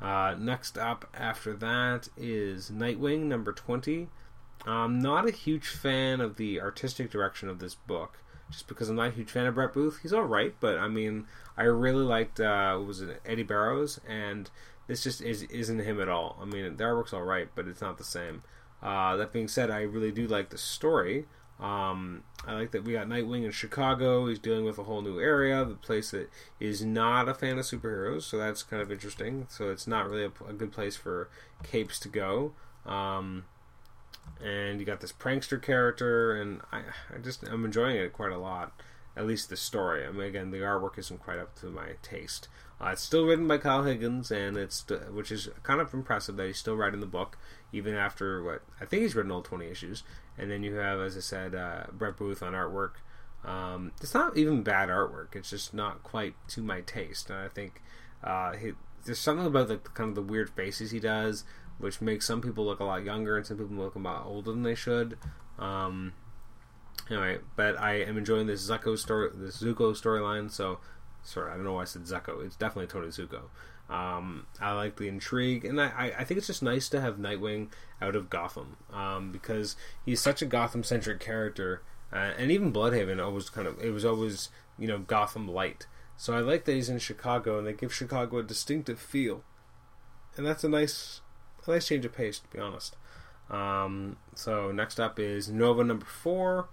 [0.00, 4.08] Uh, next up after that is Nightwing number 20.
[4.66, 8.18] I'm not a huge fan of the artistic direction of this book,
[8.50, 10.00] just because I'm not a huge fan of Brett Booth.
[10.02, 14.50] He's alright, but I mean, I really liked, uh, was it Eddy Barrows, and
[14.86, 16.38] this just is, isn't him at all.
[16.40, 18.42] I mean, the artwork's alright, but it's not the same.
[18.82, 21.26] Uh, that being said, I really do like the story.
[21.58, 24.28] Um, I like that we got Nightwing in Chicago.
[24.28, 26.28] He's dealing with a whole new area, the place that
[26.60, 29.46] is not a fan of superheroes, so that's kind of interesting.
[29.48, 31.30] So it's not really a, a good place for
[31.62, 32.52] capes to go.
[32.84, 33.44] Um,
[34.42, 36.82] and you got this prankster character, and I,
[37.14, 38.72] I just I'm enjoying it quite a lot.
[39.16, 40.06] At least the story.
[40.06, 42.48] I mean, again, the artwork isn't quite up to my taste.
[42.78, 46.46] Uh, it's still written by Kyle Higgins, and it's which is kind of impressive that
[46.46, 47.38] he's still writing the book
[47.72, 50.02] even after what I think he's written all twenty issues.
[50.36, 52.92] And then you have, as I said, uh, Brett Booth on artwork.
[53.42, 57.30] Um, it's not even bad artwork; it's just not quite to my taste.
[57.30, 57.80] And I think
[58.22, 58.72] uh, he,
[59.06, 61.44] there's something about the kind of the weird faces he does,
[61.78, 64.50] which makes some people look a lot younger and some people look a lot older
[64.50, 65.18] than they should.
[65.58, 66.12] Um,
[67.10, 70.50] anyway, but I am enjoying this Zuko story, this Zuko storyline.
[70.50, 70.78] So
[71.22, 72.44] sorry, I don't know why I said Zuko.
[72.44, 73.42] It's definitely Tony Zucco.
[73.88, 77.68] Um, I like the intrigue, and I, I think it's just nice to have Nightwing
[78.02, 83.22] out of Gotham um, because he's such a Gotham centric character, uh, and even Blüdhaven
[83.24, 85.86] always kind of it was always you know Gotham light.
[86.16, 89.44] So I like that he's in Chicago, and they give Chicago a distinctive feel,
[90.36, 91.20] and that's a nice
[91.68, 92.96] a nice change of pace to be honest.
[93.50, 96.68] Um, so next up is Nova number four.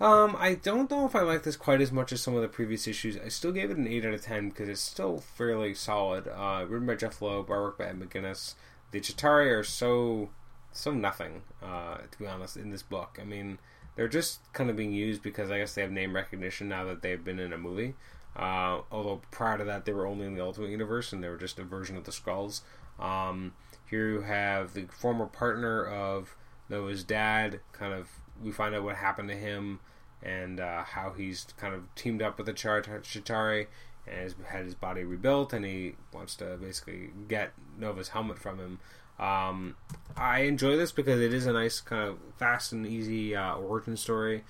[0.00, 2.48] Um, I don't know if I like this quite as much as some of the
[2.48, 3.18] previous issues.
[3.18, 6.26] I still gave it an 8 out of 10 because it's still fairly solid.
[6.26, 8.54] Uh, written by Jeph Loeb, artwork by Ed McGuinness.
[8.92, 10.30] The Chitauri are so,
[10.72, 13.18] so nothing, uh, to be honest, in this book.
[13.20, 13.58] I mean,
[13.94, 17.02] they're just kind of being used because I guess they have name recognition now that
[17.02, 17.94] they've been in a movie.
[18.34, 21.36] Uh, although prior to that, they were only in the Ultimate Universe and they were
[21.36, 22.62] just a version of the Skrulls.
[22.98, 23.52] Um,
[23.90, 26.36] here you have the former partner of
[26.68, 28.08] Nova's dad, kind of,
[28.42, 29.80] we find out what happened to him
[30.22, 33.66] and uh, how he's kind of teamed up with the Chitauri
[34.06, 38.58] and has had his body rebuilt, and he wants to basically get Nova's helmet from
[38.58, 38.78] him.
[39.18, 39.76] Um,
[40.16, 43.96] I enjoy this because it is a nice kind of fast and easy uh, origin
[43.96, 44.44] story.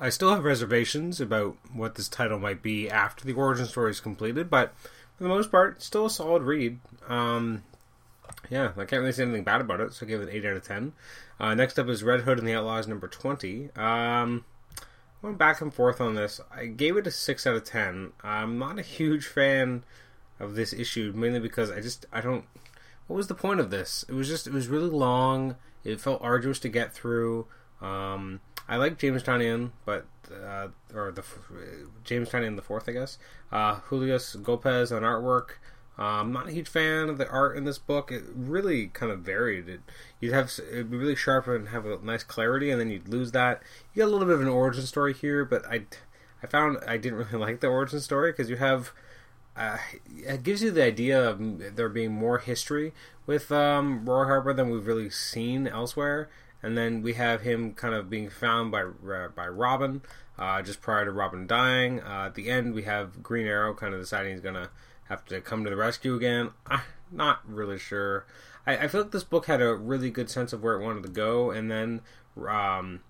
[0.00, 4.00] I still have reservations about what this title might be after the origin story is
[4.00, 4.74] completed, but
[5.16, 6.78] for the most part, still a solid read.
[7.08, 7.64] Um,
[8.50, 10.44] yeah, I can't really say anything bad about it, so I give it an 8
[10.46, 10.92] out of 10.
[11.40, 13.70] Uh, next up is Red Hood and the Outlaws number 20.
[13.76, 14.44] Um,
[15.22, 16.40] went back and forth on this.
[16.50, 18.12] I gave it a 6 out of 10.
[18.22, 19.84] I'm not a huge fan
[20.40, 22.44] of this issue, mainly because I just, I don't,
[23.06, 24.04] what was the point of this?
[24.08, 25.56] It was just, it was really long.
[25.84, 27.46] It felt arduous to get through.
[27.80, 31.24] Um, I like James Tynion, but uh, or the
[32.04, 33.18] James Tynion the fourth, I guess.
[33.50, 35.52] Uh, Julius Gopez on artwork.
[35.98, 38.12] Uh, I'm not a huge fan of the art in this book.
[38.12, 39.68] It really kind of varied.
[39.68, 39.80] It,
[40.20, 43.32] you'd have it'd be really sharp and have a nice clarity, and then you'd lose
[43.32, 43.62] that.
[43.92, 45.82] You get a little bit of an origin story here, but I,
[46.42, 48.92] I found I didn't really like the origin story because you have.
[49.56, 52.92] Uh, it gives you the idea of there being more history
[53.26, 56.28] with um, Roy Harper than we've really seen elsewhere
[56.62, 60.02] and then we have him kind of being found by uh, by Robin
[60.38, 62.00] uh, just prior to Robin dying.
[62.00, 64.70] Uh, at the end, we have Green Arrow kind of deciding he's gonna
[65.08, 66.50] have to come to the rescue again.
[66.66, 68.26] I'm not really sure.
[68.66, 71.02] I, I feel like this book had a really good sense of where it wanted
[71.04, 72.02] to go, and then
[72.46, 73.00] um,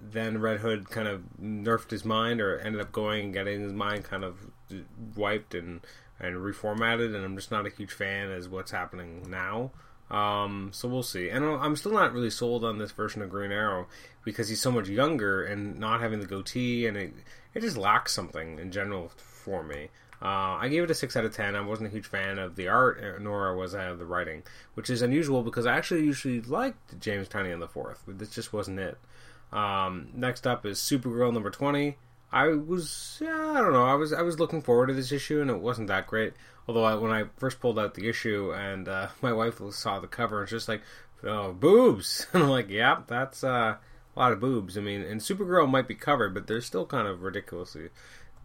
[0.00, 3.72] then Red Hood kind of nerfed his mind, or ended up going and getting his
[3.72, 4.50] mind kind of
[5.16, 5.80] wiped and
[6.20, 7.14] and reformatted.
[7.14, 9.72] And I'm just not a huge fan as what's happening now.
[10.10, 11.30] Um, so we'll see.
[11.30, 13.86] And I'm still not really sold on this version of Green Arrow
[14.24, 17.14] because he's so much younger and not having the goatee, and it
[17.54, 19.88] it just lacks something in general for me.
[20.22, 21.56] Uh, I gave it a six out of ten.
[21.56, 24.44] I wasn't a huge fan of the art, uh, nor was I of the writing,
[24.74, 28.52] which is unusual because I actually usually liked James Tynion the fourth, but this just
[28.52, 28.98] wasn't it.
[29.52, 31.96] Um, next up is Supergirl number twenty.
[32.32, 33.84] I was, yeah, I don't know.
[33.84, 36.32] I was, I was looking forward to this issue, and it wasn't that great.
[36.66, 40.06] Although I, when I first pulled out the issue, and uh, my wife saw the
[40.06, 40.82] cover, and just like,
[41.24, 43.76] "Oh, boobs!" and I'm like, "Yep, yeah, that's uh,
[44.16, 47.06] a lot of boobs." I mean, and Supergirl might be covered, but they're still kind
[47.06, 47.88] of ridiculously.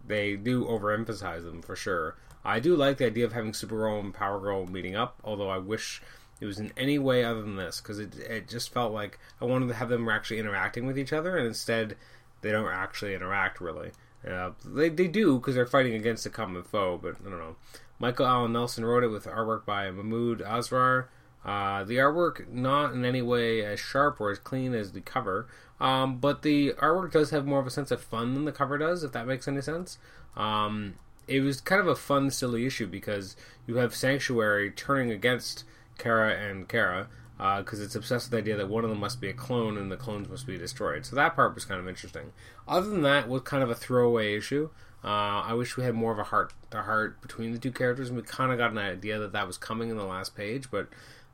[0.08, 2.16] They do overemphasize them for sure.
[2.44, 5.58] I do like the idea of having Supergirl and Power Girl meeting up, although I
[5.58, 6.02] wish
[6.40, 9.44] it was in any way other than this because it it just felt like I
[9.44, 11.96] wanted to have them actually interacting with each other, and instead
[12.40, 13.90] they don't actually interact really.
[14.26, 17.56] Uh, they they do because they're fighting against a common foe, but I don't know.
[17.98, 21.06] Michael Alan Nelson wrote it with artwork by Mahmoud Asrar.
[21.44, 25.48] Uh, the artwork not in any way as sharp or as clean as the cover,
[25.80, 28.78] um, but the artwork does have more of a sense of fun than the cover
[28.78, 29.98] does, if that makes any sense.
[30.36, 30.94] Um,
[31.26, 33.36] it was kind of a fun, silly issue because
[33.66, 35.64] you have Sanctuary turning against
[35.98, 39.20] Kara and Kara, because uh, it's obsessed with the idea that one of them must
[39.20, 41.06] be a clone and the clones must be destroyed.
[41.06, 42.32] So that part was kind of interesting.
[42.66, 44.70] Other than that, was kind of a throwaway issue.
[45.04, 48.08] Uh, I wish we had more of a heart, a heart between the two characters,
[48.08, 50.70] and we kind of got an idea that that was coming in the last page,
[50.72, 50.88] but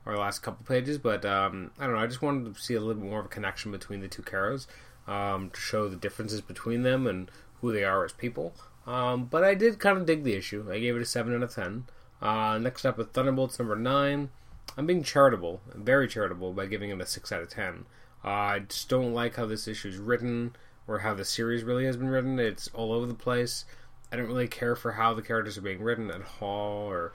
[0.06, 0.98] or last couple pages.
[0.98, 2.00] But um, I don't know.
[2.00, 4.22] I just wanted to see a little bit more of a connection between the two
[4.22, 4.66] Karas
[5.06, 8.54] um, to show the differences between them and who they are as people.
[8.86, 10.66] Um, but I did kind of dig the issue.
[10.70, 11.84] I gave it a seven out of ten.
[12.20, 14.30] Uh, next up with Thunderbolts number nine.
[14.76, 17.84] I'm being charitable, very charitable, by giving it a 6 out of 10.
[18.24, 20.56] Uh, I just don't like how this issue is written
[20.88, 22.40] or how the series really has been written.
[22.40, 23.64] It's all over the place.
[24.10, 27.12] I don't really care for how the characters are being written at all or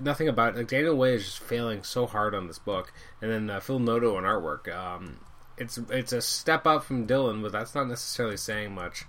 [0.00, 0.58] nothing about it.
[0.58, 3.78] Like Daniel Way is just failing so hard on this book, and then uh, Phil
[3.78, 4.74] Noto on artwork.
[4.74, 5.18] Um,
[5.56, 9.04] it's it's a step up from Dillon, but that's not necessarily saying much.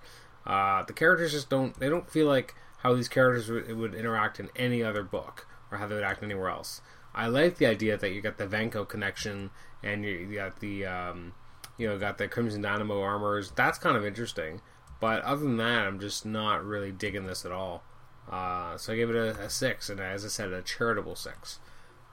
[0.46, 4.40] Uh, the characters just don't they don't feel like how these characters would, would interact
[4.40, 6.82] in any other book or how they would act anywhere else.
[7.16, 9.50] I like the idea that you got the Vanko connection
[9.82, 11.34] and you got the um,
[11.78, 13.52] you know got the Crimson Dynamo armors.
[13.56, 14.62] That's kind of interesting.
[15.00, 17.84] But other than that, I'm just not really digging this at all.
[18.30, 21.60] Uh, so I gave it a, a, six, and as I said, a charitable six.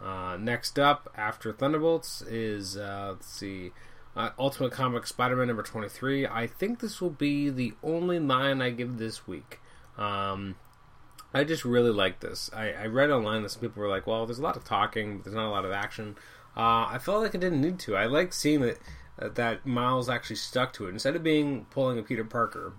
[0.00, 3.72] Uh, next up, after Thunderbolts, is uh, let's see,
[4.14, 6.26] uh, Ultimate Comic Spider-Man number twenty-three.
[6.26, 9.60] I think this will be the only nine I give this week.
[9.96, 10.56] Um,
[11.32, 12.50] I just really like this.
[12.54, 15.16] I, I, read online that some people were like, "Well, there's a lot of talking,
[15.16, 16.16] but there's not a lot of action."
[16.54, 17.96] I felt like I didn't need to.
[17.96, 18.78] I like seeing that
[19.16, 22.74] that Miles actually stuck to it instead of being pulling a Peter Parker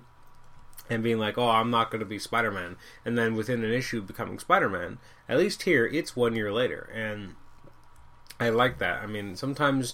[0.89, 4.01] and being like, "Oh, I'm not going to be Spider-Man," and then within an issue
[4.01, 4.99] becoming Spider-Man.
[5.29, 7.35] At least here, it's one year later, and
[8.39, 9.01] I like that.
[9.01, 9.93] I mean, sometimes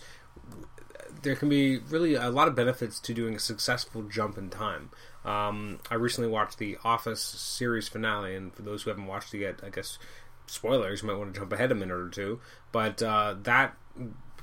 [1.22, 4.90] there can be really a lot of benefits to doing a successful jump in time.
[5.26, 9.40] Um, I recently watched the Office series finale, and for those who haven't watched it
[9.40, 10.00] yet, I guess
[10.48, 12.40] spoilers, you might want to jump ahead a minute or two.
[12.72, 13.76] But uh, that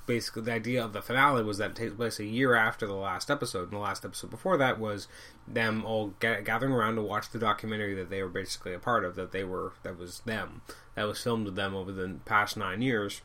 [0.06, 2.94] basically the idea of the finale was that it takes place a year after the
[2.94, 5.08] last episode, and the last episode before that was
[5.46, 9.04] them all ga- gathering around to watch the documentary that they were basically a part
[9.04, 9.16] of.
[9.16, 10.62] That they were that was them
[10.94, 13.20] that was filmed with them over the past nine years.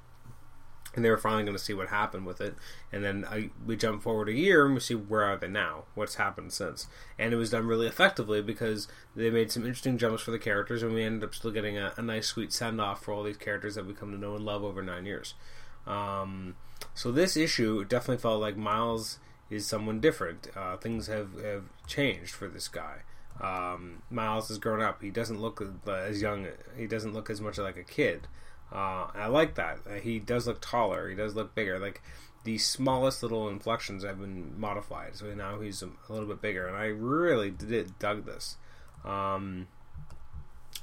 [0.94, 2.54] and they were finally going to see what happened with it.
[2.92, 5.86] And then I, we jump forward a year and we see where are they now,
[5.96, 6.88] what's happened since.
[7.18, 10.84] And it was done really effectively because they made some interesting jumps for the characters,
[10.84, 13.38] and we ended up still getting a, a nice, sweet send off for all these
[13.38, 15.34] characters that we come to know and love over nine years.
[15.88, 16.56] Um,
[16.94, 20.48] so this issue definitely felt like Miles is someone different.
[20.56, 23.00] Uh, things have, have changed for this guy.
[23.40, 25.02] Um, Miles has grown up.
[25.02, 26.48] He doesn't look as young.
[26.78, 28.28] He doesn't look as much like a kid.
[28.72, 29.80] Uh, I like that.
[30.04, 31.10] He does look taller.
[31.10, 31.80] He does look bigger.
[31.80, 32.02] Like
[32.44, 36.68] the smallest little inflections have been modified, so now he's a, a little bit bigger.
[36.68, 38.58] And I really did dug this.
[39.04, 39.68] Um,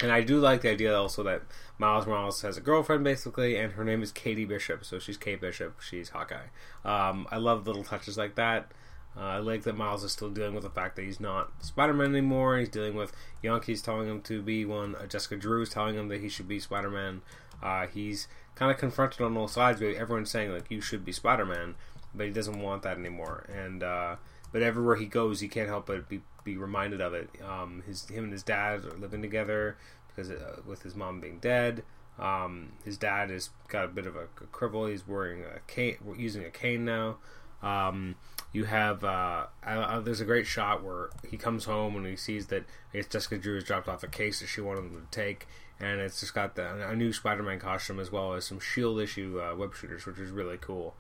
[0.00, 1.42] and I do like the idea also that
[1.78, 4.84] Miles Morales has a girlfriend basically, and her name is Katie Bishop.
[4.84, 5.80] So she's Kate Bishop.
[5.80, 6.48] She's Hawkeye.
[6.84, 8.72] Um, I love little touches like that.
[9.16, 11.92] Uh, I like that Miles is still dealing with the fact that he's not Spider
[11.92, 12.58] Man anymore.
[12.58, 14.94] He's dealing with Ganke's telling him to be one.
[14.94, 17.22] Uh, Jessica Drew is telling him that he should be Spider Man.
[17.60, 19.82] Uh, he's kind of confronted on all sides.
[19.82, 21.74] Everyone's saying like you should be Spider Man,
[22.14, 23.46] but he doesn't want that anymore.
[23.52, 24.16] And uh,
[24.52, 27.30] but everywhere he goes, he can't help but be, be reminded of it.
[27.46, 29.76] Um, his him and his dad are living together
[30.08, 31.82] because uh, with his mom being dead.
[32.18, 34.90] Um, his dad has got a bit of a, a cripple.
[34.90, 37.18] He's wearing a cane, using a cane now.
[37.62, 38.16] Um,
[38.52, 42.46] you have uh, uh, there's a great shot where he comes home and he sees
[42.46, 45.16] that I guess Jessica Drew has dropped off a case that she wanted him to
[45.16, 45.46] take,
[45.78, 49.40] and it's just got the, a new Spider-Man costume as well as some Shield issue
[49.40, 50.94] uh, web shooters, which is really cool.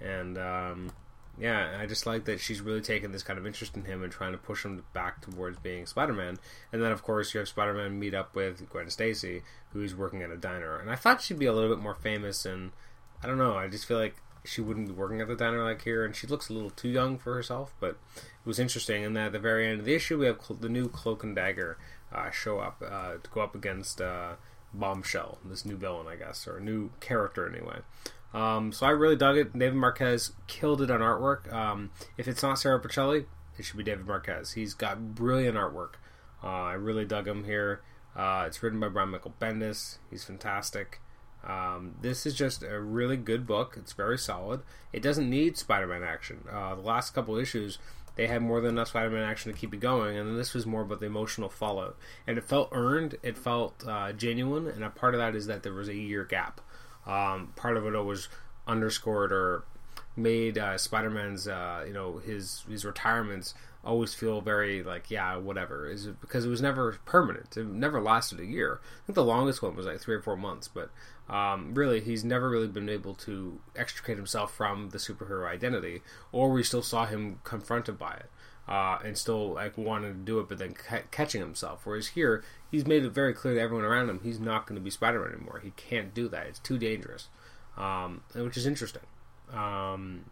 [0.00, 0.92] And um,
[1.38, 4.12] yeah, I just like that she's really taken this kind of interest in him and
[4.12, 6.38] trying to push him back towards being Spider-Man.
[6.72, 10.30] And then of course you have Spider-Man meet up with Gwen Stacy, who's working at
[10.30, 12.72] a diner, and I thought she'd be a little bit more famous and.
[13.22, 13.54] I don't know.
[13.54, 16.26] I just feel like she wouldn't be working at the diner like here, and she
[16.26, 17.74] looks a little too young for herself.
[17.78, 20.38] But it was interesting, and then at the very end of the issue, we have
[20.60, 21.76] the new Cloak and Dagger
[22.12, 24.36] uh, show up uh, to go up against uh,
[24.72, 27.80] Bombshell, this new villain, I guess, or a new character anyway.
[28.32, 29.58] Um, so I really dug it.
[29.58, 31.52] David Marquez killed it on artwork.
[31.52, 33.26] Um, if it's not Sara Pichelli,
[33.58, 34.52] it should be David Marquez.
[34.52, 35.94] He's got brilliant artwork.
[36.42, 37.82] Uh, I really dug him here.
[38.16, 39.98] Uh, it's written by Brian Michael Bendis.
[40.10, 41.00] He's fantastic.
[41.46, 43.74] Um, this is just a really good book.
[43.76, 44.60] It's very solid.
[44.92, 46.44] It doesn't need Spider-Man action.
[46.50, 47.78] Uh, the last couple issues,
[48.16, 50.66] they had more than enough Spider-Man action to keep it going, and then this was
[50.66, 51.96] more about the emotional fallout.
[52.26, 53.16] And it felt earned.
[53.22, 56.24] It felt uh, genuine, and a part of that is that there was a year
[56.24, 56.60] gap.
[57.10, 58.28] Um, part of it was
[58.66, 59.64] underscored or
[60.16, 65.88] made uh, Spider-Man's, uh, you know, his his retirements always feel very like yeah whatever.
[65.88, 67.56] Is because it was never permanent.
[67.56, 68.80] It never lasted a year.
[68.82, 70.90] I think the longest one was like three or four months but
[71.30, 76.50] um, really, he's never really been able to extricate himself from the superhero identity, or
[76.50, 78.30] we still saw him confronted by it.
[78.70, 81.80] Uh, and still like wanting to do it, but then ca- catching himself.
[81.82, 84.80] Whereas here, he's made it very clear to everyone around him he's not going to
[84.80, 85.60] be Spider-Man anymore.
[85.60, 87.26] He can't do that; it's too dangerous,
[87.76, 89.02] um, which is interesting.
[89.52, 90.26] Um,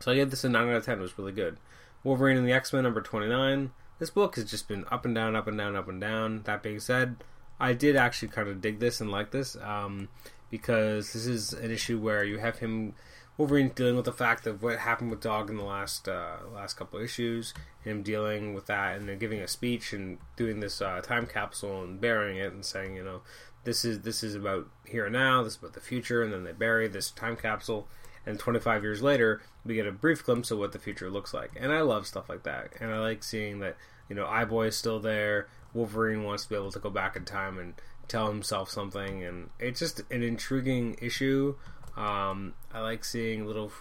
[0.00, 0.98] so I gave this a nine out of ten.
[0.98, 1.58] It was really good.
[2.04, 3.72] Wolverine and the X Men number twenty nine.
[3.98, 6.44] This book has just been up and down, up and down, up and down.
[6.44, 7.16] That being said,
[7.60, 10.08] I did actually kind of dig this and like this um,
[10.50, 12.94] because this is an issue where you have him
[13.38, 16.74] Wolverine dealing with the fact of what happened with Dog in the last uh, last
[16.74, 21.00] couple issues, him dealing with that, and then giving a speech and doing this uh,
[21.00, 23.22] time capsule and burying it and saying, you know,
[23.62, 26.42] this is this is about here and now, this is about the future, and then
[26.42, 27.86] they bury this time capsule,
[28.26, 31.52] and 25 years later, we get a brief glimpse of what the future looks like,
[31.56, 33.76] and I love stuff like that, and I like seeing that,
[34.08, 37.24] you know, Eye-Boy is still there, Wolverine wants to be able to go back in
[37.24, 37.74] time and
[38.08, 41.54] tell himself something, and it's just an intriguing issue.
[41.98, 43.72] Um, I like seeing little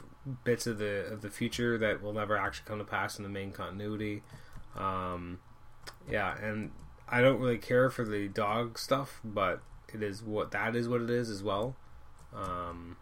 [0.43, 3.30] bits of the of the future that will never actually come to pass in the
[3.30, 4.23] main continuity.
[4.75, 5.39] Um,
[6.10, 6.71] yeah, and
[7.08, 9.62] I don't really care for the dog stuff, but
[9.93, 11.75] it is what that is what it is as well.
[12.36, 12.97] Um,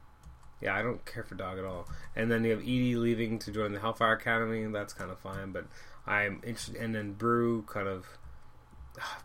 [0.61, 1.87] yeah, I don't care for dog at all.
[2.15, 5.51] And then you have Idie leaving to join the Hellfire Academy, that's kind of fine.
[5.51, 5.65] But
[6.05, 6.75] I'm interested.
[6.75, 8.05] And then Broo, kind of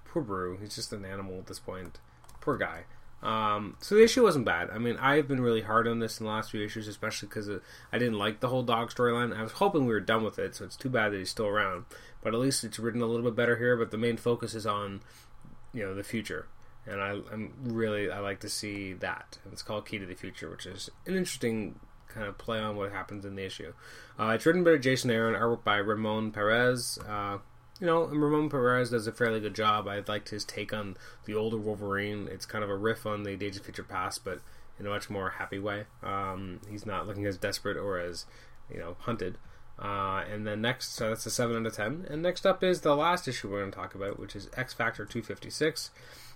[0.04, 0.58] poor Broo.
[0.60, 1.98] He's just an animal at this point.
[2.40, 2.84] Poor guy.
[3.22, 4.70] Um, so the issue wasn't bad.
[4.70, 7.50] I mean, I've been really hard on this in the last few issues, especially because
[7.92, 9.36] I didn't like the whole dog storyline.
[9.36, 11.46] I was hoping we were done with it, so it's too bad that he's still
[11.46, 11.84] around.
[12.22, 13.76] But at least it's written a little bit better here.
[13.76, 15.02] But the main focus is on,
[15.74, 16.46] you know, the future,
[16.86, 19.38] and I, am really I like to see that.
[19.44, 21.78] And it's called Key to the Future, which is an interesting
[22.08, 23.72] kind of play on what happens in the issue.
[24.18, 26.98] Uh, it's written by Jason Aaron, artwork by Ramon Perez.
[27.08, 27.38] Uh,
[27.80, 29.88] you know, Ramon Perez does a fairly good job.
[29.88, 32.28] I liked his take on the older Wolverine.
[32.30, 34.40] It's kind of a riff on the Days of Future Past, but
[34.78, 35.84] in a much more happy way.
[36.02, 38.26] Um, he's not looking as desperate or as,
[38.70, 39.38] you know, hunted.
[39.78, 42.06] Uh, and then next, so that's a 7 out of 10.
[42.10, 44.74] And next up is the last issue we're going to talk about, which is X
[44.74, 45.90] Factor 256,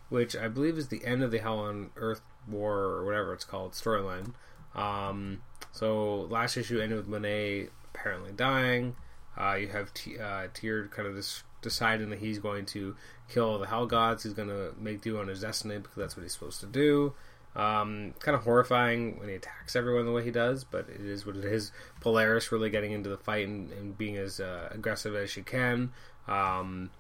[0.09, 3.45] which I believe is the end of the Hell on Earth War or whatever it's
[3.45, 4.33] called storyline.
[4.75, 5.43] Um,
[5.73, 8.97] so last issue ended with Monet apparently dying.
[9.39, 12.95] Uh, you have T- uh, Tier kind of just deciding that he's going to
[13.29, 14.23] kill the Hell Gods.
[14.23, 17.15] He's going to make do on his destiny because that's what he's supposed to do.
[17.57, 21.25] Um, kind of horrifying when he attacks everyone the way he does, but it is
[21.25, 21.71] what it is.
[22.01, 25.93] Polaris really getting into the fight and, and being as uh, aggressive as she can.
[26.27, 26.91] Um,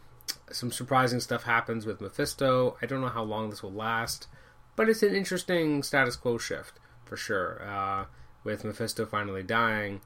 [0.50, 2.76] some surprising stuff happens with Mephisto.
[2.80, 4.28] I don't know how long this will last,
[4.76, 7.60] but it's an interesting status quo shift for sure.
[7.66, 8.04] Uh,
[8.44, 10.02] with Mephisto finally dying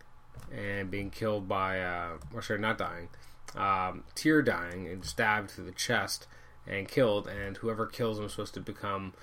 [0.53, 3.09] and being killed by, uh, or sorry, not dying,
[3.57, 6.26] um, Tier dying and stabbed through the chest
[6.66, 9.14] and killed, and whoever kills him is supposed to become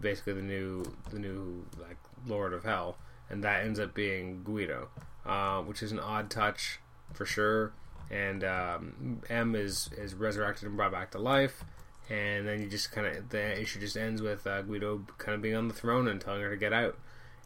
[0.00, 2.96] basically the new the new like Lord of Hell,
[3.28, 4.88] and that ends up being Guido,
[5.26, 6.80] uh, which is an odd touch
[7.12, 7.72] for sure.
[8.10, 11.64] And um, M is is resurrected and brought back to life,
[12.08, 15.42] and then you just kind of the issue just ends with uh, Guido kind of
[15.42, 16.98] being on the throne and telling her to get out.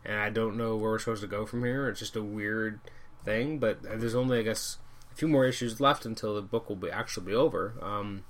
[0.04, 1.88] And I don't know where we're supposed to go from here.
[1.88, 2.80] It's just a weird
[3.24, 4.78] thing, but there's only I guess
[5.12, 7.74] a few more issues left until the book will be actually be over.
[7.82, 8.24] Um,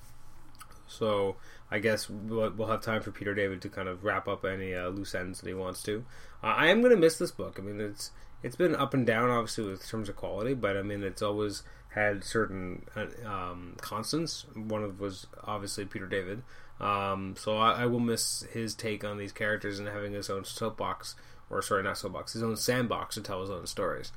[0.86, 1.36] so
[1.70, 4.74] I guess we'll, we'll, have time for Peter David to kind of wrap up any
[4.74, 6.04] uh, loose ends that he wants to.
[6.42, 7.58] Uh, I am going to miss this book.
[7.58, 8.10] I mean, it's
[8.42, 11.62] it's been up and down, obviously, with terms of quality, but I mean, it's always
[11.90, 14.46] had certain uh, um, constants.
[14.54, 16.42] One of was obviously Peter David.
[16.80, 20.44] Um, so I, I, will miss his take on these characters and having his own
[20.44, 21.16] soapbox,
[21.50, 24.12] or sorry, not soapbox, his own sandbox to tell his own stories.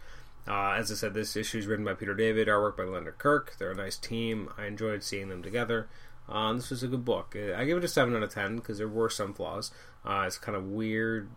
[0.47, 3.55] Uh, as I said, this issue is written by Peter David, artwork by Leonard Kirk.
[3.59, 4.49] They're a nice team.
[4.57, 5.87] I enjoyed seeing them together.
[6.27, 7.35] Um, this was a good book.
[7.35, 9.71] Uh, I give it a seven out of ten because there were some flaws.
[10.05, 11.29] Uh, it's kind of weird,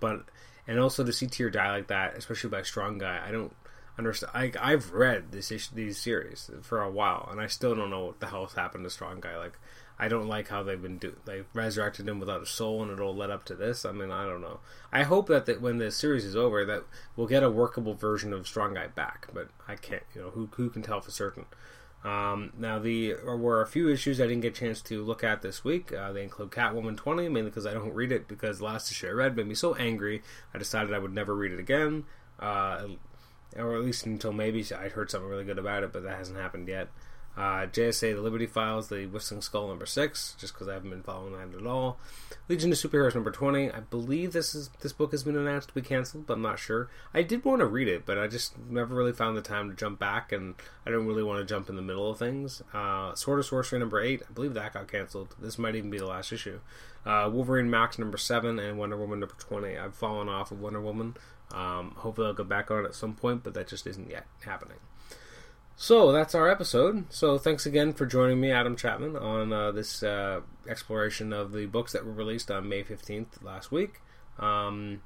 [0.00, 0.24] but
[0.66, 3.54] and also to see Tier die like that, especially by a strong guy, I don't
[3.98, 4.32] understand.
[4.34, 8.06] I, I've read this issue, these series for a while, and I still don't know
[8.06, 9.36] what the hell's happened to strong guy.
[9.38, 9.58] Like,
[9.98, 13.16] I don't like how they've been do they resurrected him without a soul, and it'll
[13.16, 13.84] led up to this.
[13.84, 14.60] I mean, I don't know.
[14.92, 16.84] I hope that, that when the series is over, that
[17.16, 20.04] we'll get a workable version of strong guy back, but I can't.
[20.14, 21.46] You know, who who can tell for certain?
[22.04, 25.42] Um, now, the were a few issues I didn't get a chance to look at
[25.42, 25.92] this week.
[25.92, 29.08] Uh, they include Catwoman 20, mainly because I don't read it because the last issue
[29.08, 30.22] I read made me so angry
[30.54, 32.04] I decided I would never read it again,
[32.38, 32.86] uh,
[33.56, 36.38] or at least until maybe I'd heard something really good about it, but that hasn't
[36.38, 36.88] happened yet.
[37.38, 41.04] Uh, JSA, The Liberty Files, The Whistling Skull number six, just because I haven't been
[41.04, 42.00] following that at all.
[42.48, 43.70] Legion of Superheroes number twenty.
[43.70, 46.58] I believe this is this book has been announced to be canceled, but I'm not
[46.58, 46.90] sure.
[47.14, 49.76] I did want to read it, but I just never really found the time to
[49.76, 52.60] jump back, and I don't really want to jump in the middle of things.
[52.74, 54.22] Uh, Sword of Sorcery number eight.
[54.28, 55.36] I believe that got canceled.
[55.40, 56.58] This might even be the last issue.
[57.06, 59.78] Uh, Wolverine Max number seven and Wonder Woman number twenty.
[59.78, 61.16] I've fallen off of Wonder Woman.
[61.52, 64.26] Um, hopefully, I'll go back on it at some point, but that just isn't yet
[64.44, 64.78] happening.
[65.80, 67.04] So that's our episode.
[67.08, 71.66] So thanks again for joining me, Adam Chapman, on uh, this uh, exploration of the
[71.66, 74.00] books that were released on May 15th last week.
[74.40, 75.02] Um,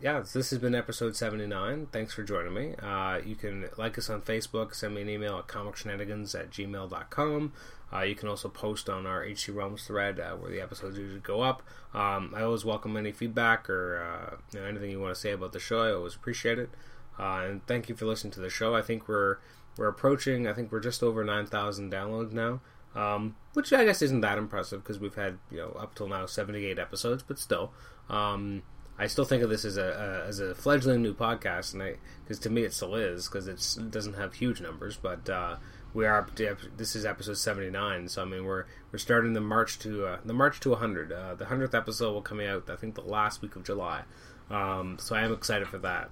[0.00, 1.88] yeah, this has been episode 79.
[1.92, 2.74] Thanks for joining me.
[2.76, 7.52] Uh, you can like us on Facebook, send me an email at comicshenanigans at gmail.com.
[7.92, 11.20] Uh, you can also post on our HC Realms thread uh, where the episodes usually
[11.20, 11.62] go up.
[11.92, 15.60] Um, I always welcome any feedback or uh, anything you want to say about the
[15.60, 15.82] show.
[15.82, 16.70] I always appreciate it.
[17.18, 18.74] Uh, and thank you for listening to the show.
[18.74, 19.36] I think we're
[19.76, 22.60] we're approaching, I think we're just over 9,000 downloads now,
[22.94, 26.26] um, which I guess isn't that impressive because we've had, you know, up till now
[26.26, 27.72] 78 episodes, but still.
[28.08, 28.62] Um,
[28.98, 32.38] I still think of this as a, a as a fledgling new podcast, and because
[32.40, 35.56] to me it still is because it doesn't have huge numbers, but uh,
[35.92, 36.28] we are
[36.76, 40.32] this is episode 79, so I mean we're we're starting the march to uh, the
[40.32, 41.10] march to 100.
[41.10, 44.02] Uh, the hundredth episode will come out I think the last week of July,
[44.48, 46.10] um, so I am excited for that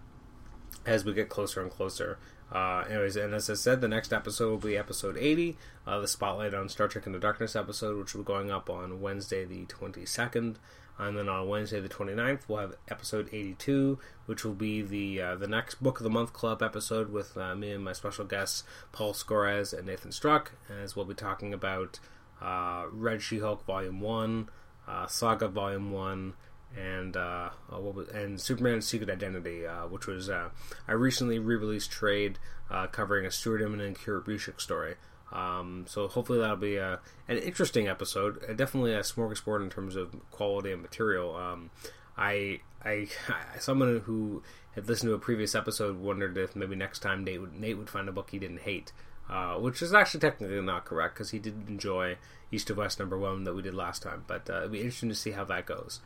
[0.84, 2.18] as we get closer and closer.
[2.53, 6.09] Uh, anyways, and as I said, the next episode will be episode 80, uh, the
[6.09, 9.64] Spotlight on Star Trek Into Darkness episode, which will be going up on Wednesday the
[9.64, 10.57] 22nd.
[10.98, 15.36] And then on Wednesday the 29th, we'll have episode 82, which will be the uh,
[15.36, 18.64] the next Book of the Month Club episode with uh, me and my special guests,
[18.92, 21.98] Paul Scores and Nathan Struck, as we'll be talking about
[22.42, 24.48] uh, Red She Hulk Volume 1,
[24.86, 26.34] uh, Saga Volume 1,
[26.76, 30.50] and uh, uh and Superman's Secret Identity, uh, which was uh,
[30.88, 32.38] a recently re-released trade
[32.70, 34.94] uh, covering a Stuart Immonen and Kurt Busiek story.
[35.32, 38.40] Um, so hopefully that'll be a, an interesting episode.
[38.56, 41.34] definitely a smorgasbord in terms of quality and material.
[41.34, 41.70] Um,
[42.16, 43.08] I, I,
[43.58, 44.42] someone who
[44.74, 47.90] had listened to a previous episode wondered if maybe next time Nate would, Nate would
[47.90, 48.92] find a book he didn't hate.
[49.30, 52.16] Uh, which is actually technically not correct because he did enjoy
[52.50, 54.24] East of West number one that we did last time.
[54.26, 56.00] But uh, it'd be interesting to see how that goes.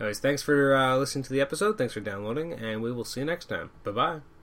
[0.00, 1.78] Anyways, thanks for uh, listening to the episode.
[1.78, 3.70] Thanks for downloading, and we will see you next time.
[3.84, 4.33] Bye bye.